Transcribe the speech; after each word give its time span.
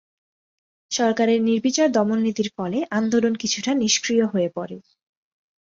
সরকারের 0.91 1.39
নির্বিচার 1.41 1.87
দমননীতির 1.91 2.49
ফলে 2.57 2.77
আন্দোলন 2.91 3.33
কিছুটা 3.35 3.71
নিষ্ক্রিয় 3.73 4.25
হয়ে 4.25 4.49
পড়ে। 4.55 4.75